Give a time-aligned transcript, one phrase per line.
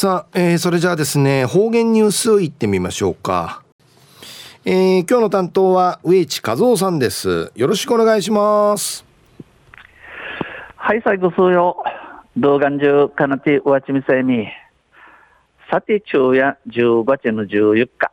[0.00, 3.64] さあ、えー、それじゃあですね、方言ニュースいってみましょうか。
[4.64, 7.50] えー、今日の担当は植地和夫さんです。
[7.56, 9.04] よろしくお願いします。
[10.76, 11.82] はい、最後数よ。
[12.36, 14.46] 動画中、かなて、うわちみせみ。
[15.68, 18.12] さて、昼夜15月の14日。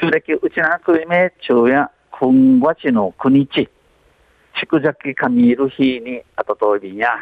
[0.00, 3.68] 旧暦うちなくいめ、昼夜今月の9日。
[4.60, 7.16] 宿崎神いる日にあたといびんや。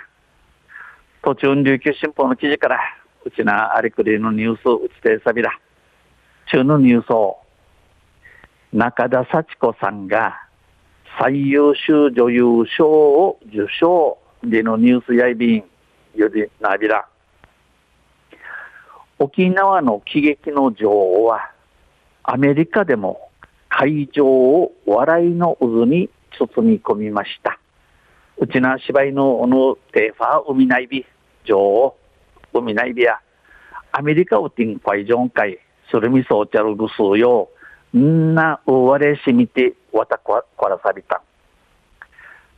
[1.23, 2.79] 途中琉球新報の記事から、
[3.24, 5.50] うちなありくりのニュースうちてさびら。
[6.50, 7.38] 中のニュースを、
[8.72, 10.40] 中田幸子さんが
[11.18, 15.64] 最優秀女優賞を受賞でのニュースやいびん
[16.14, 17.06] よりなびら。
[19.18, 21.52] 沖縄の喜劇の女王は
[22.24, 23.28] アメリカでも
[23.68, 27.59] 会場を笑いの渦に包み込みました。
[28.38, 31.06] うちな芝居のおのテーファー海内ビ
[31.45, 31.96] 女王
[32.62, 33.19] 海内ビや。
[33.93, 35.59] アメリカをティンファイジョン会
[35.91, 37.51] スルミソーチャルルスーよ
[37.95, 41.23] んなうわれしみてわたこらさびた。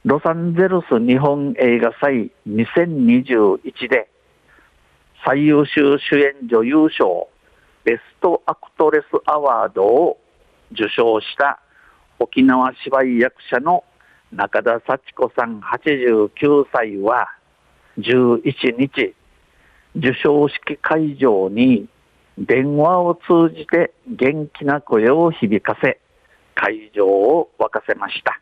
[0.04, 4.08] ロサンゼルス日本映画祭2021で
[5.24, 7.28] 最優秀主演女優賞
[7.84, 10.18] ベストアクトレスアワードを
[10.72, 11.58] 受賞した
[12.18, 13.82] 沖縄芝居役者の
[14.30, 17.28] 中田幸子さん89歳は
[17.98, 19.14] 11日
[19.94, 21.88] 授賞式会場に
[22.38, 26.00] 電話を通じて元気な声を響かせ
[26.54, 28.40] 会場を沸かせました、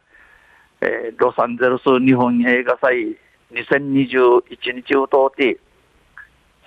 [0.80, 3.18] えー、ロサンゼルス日本映画祭
[3.52, 5.58] 2021日を通って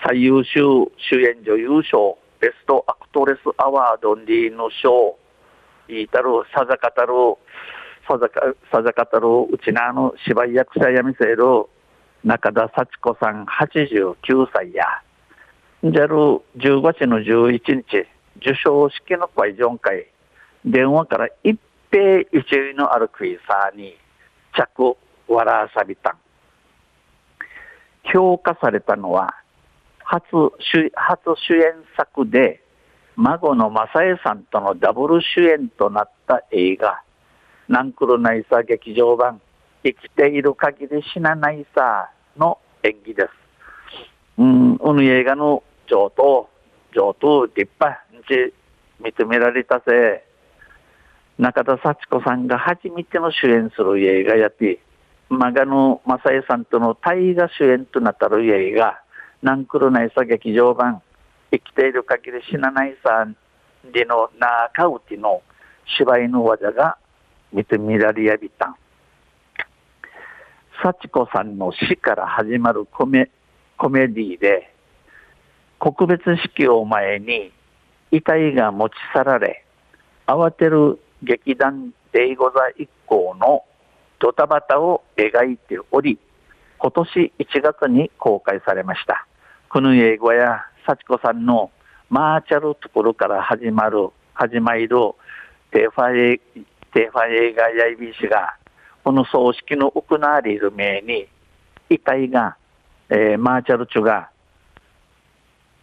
[0.03, 0.59] 最優秀
[0.97, 5.17] 主演女優賞ベストアクトレスアワードリーの賞
[5.87, 7.13] いいたるさざかたる
[8.07, 8.41] さざか
[8.71, 11.37] さざかたるうちなの芝居役者やみせる
[12.25, 14.83] 中田幸子さん89歳や、
[15.83, 16.15] じゃる
[16.57, 20.07] 15月の11日、受賞式の会場会、
[20.65, 21.59] 電話から一
[21.91, 23.77] 平一位のあるクイサー。
[23.77, 23.95] に、
[24.55, 24.97] 着
[25.27, 26.17] 笑わさびたん。
[28.11, 29.35] 評価されたのは、
[29.99, 30.25] 初
[30.59, 32.59] 主初主演作で、
[33.17, 37.03] 孫の正江さんとのダブル主演となった映画、
[37.69, 39.39] ナンクルナイサ劇場版、
[39.85, 43.29] 生きている限り死なないさの演技です。
[44.39, 46.49] うん、うぬ映画の上等、
[46.91, 48.51] 上等、立派に
[48.99, 50.25] 認められたせ、
[51.37, 54.79] 中田幸子さんが初めての主演する映画やって、
[55.29, 58.99] マガノ正江さんとの大河主演となったる映画、
[59.43, 61.03] ナンクルナイサ劇場版、
[61.51, 63.35] 生きている限り死なないさん
[63.91, 65.43] での中内の
[65.95, 66.97] 芝居の技が
[67.53, 68.75] 認められやびたん。
[70.85, 73.31] 幸子さんの死から始まるコメ
[73.75, 74.71] コメディで、
[75.79, 77.51] 告別式を前に
[78.11, 79.65] 遺体が持ち去られ、
[80.27, 83.63] 慌てる劇団デイゴザ一行の
[84.19, 86.19] ドタバタを描いており、
[86.77, 89.25] 今年1月に公開されました。
[89.69, 91.71] この英語や幸子さんの
[92.11, 94.87] マーチャルところから始まる、始まる
[95.71, 96.39] テーファイ、
[96.93, 98.55] テファ映画やいびしが
[99.05, 101.27] この葬式の行われる前に、
[101.91, 102.57] 遺体が、
[103.09, 104.31] えー、マーチャルチュが、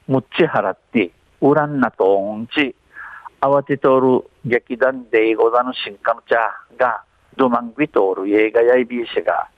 [0.09, 2.75] むっち払って、ウランナとオンチ、
[3.41, 7.05] 慌てとる劇団で英語だの新カムチャが、
[7.37, 9.49] ドマンビトール映画やいびいしが、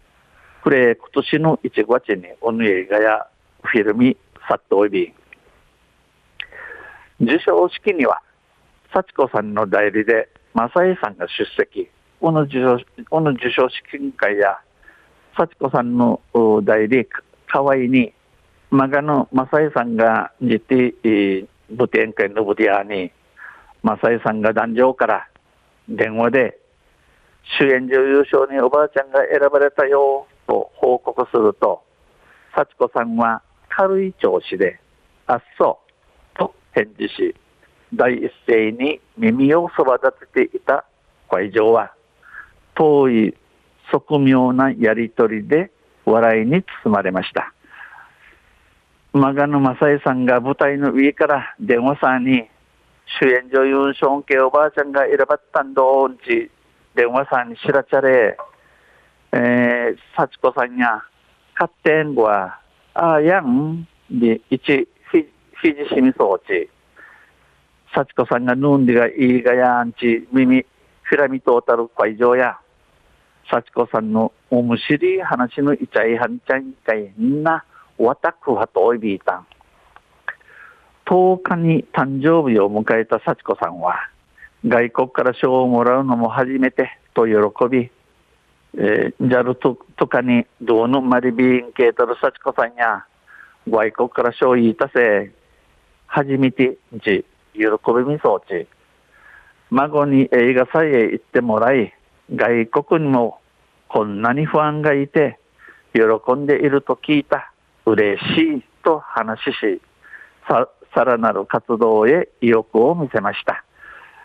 [0.63, 3.27] これ今年の1月におぬ映画や
[3.63, 4.15] フィルミ
[4.47, 5.15] サットおいび。
[7.19, 8.21] 授賞式には、
[8.93, 11.89] 幸子さんの代理で、正江さんが出席。
[12.25, 12.79] この受賞
[13.11, 14.59] この授賞式会や
[15.37, 16.23] 幸子さんの
[16.65, 17.07] 代理
[17.47, 18.15] 河合に
[18.71, 23.13] マガの正江さんが実て舞台会の舞台に
[23.83, 25.29] 正江さんが壇上から
[25.87, 26.59] 電話で
[27.59, 31.83] 主演女優賞におばあちゃんが選ばれたよと報告すると
[32.57, 34.81] 幸子さんは軽い調子で
[35.27, 35.79] あっそ
[36.35, 37.35] うと返事し
[37.93, 40.87] 第一声に耳をそば立てていた
[41.29, 41.93] 会場は
[42.75, 43.35] 遠い
[43.93, 45.71] 側妙なやりとりで
[46.05, 47.53] 笑いに包まれました。
[49.13, 52.49] 馬鹿野正恵さんが舞台の上から電話さんに
[53.21, 56.51] 主演女優ショーン系おばあちゃんが選ばったんどんち。
[56.95, 58.37] 電話さんに知らちゃれ、
[59.33, 61.03] えー、幸子さんや
[61.55, 62.61] 勝手んごは
[62.95, 63.87] あやん。
[64.11, 66.71] で一フィフィジシミ装置
[67.95, 70.27] 幸子さんがぬんでがいいがやんち。
[70.33, 70.65] 耳
[71.03, 72.59] フィラミトータル会場や。
[73.51, 77.65] 幸子さんのおむしり話のいちゃいはんちゃんかいな
[77.99, 79.47] わたくはとおいびいたん。
[81.07, 84.09] 10日に誕生日を迎えた幸子さんは、
[84.67, 87.35] 外国から賞をもらうのも初めてと喜
[87.71, 87.91] び、
[88.77, 93.05] えー、JAL ととかにどうのマリビーンケータル幸子さんや、
[93.69, 95.31] 外国から賞を言いたせ、
[96.07, 97.25] 初めてじ、
[97.55, 98.67] 喜びみそうち、
[99.71, 101.93] 孫に映画祭へ行ってもらい、
[102.33, 103.41] 外国にも
[103.89, 105.39] こんなに不安がいて、
[105.93, 107.53] 喜んでいると聞いた、
[107.87, 109.81] 嬉しいと話し、
[110.49, 113.65] ささらなる活動へ意欲を見せました。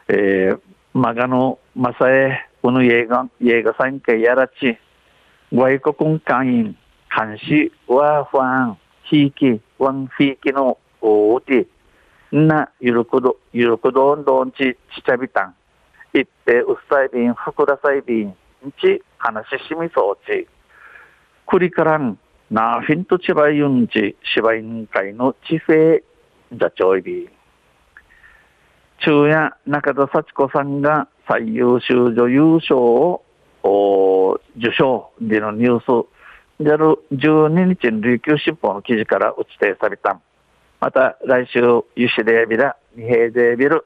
[0.08, 0.60] えー、
[0.94, 4.78] マガノマサエ、この映画、映画産経やらち、
[5.54, 6.78] 外国会員、
[7.16, 11.68] 監視、ワーファン、ひいき、ワンフィーキのおうて、
[12.32, 15.56] な、ゆるくど、ゆるくどんどんち、ちちゃびたん。
[16.14, 18.36] いって、うっさいびん、ふくらさいびん、
[18.82, 20.48] ち、話しみそうち。
[21.46, 22.18] くりからん、
[22.52, 26.00] なフィンとちばいゆんち、しばいん会の地平、
[26.54, 27.30] 座長いび。
[29.02, 33.22] 中夜中田幸子さんが最優秀女優賞
[33.64, 40.20] を受賞でのニュース、でる12日の琉球新報の記事から打ち定された。
[40.82, 41.60] また来週、
[41.96, 43.86] ゆしでビラ、二平でビル。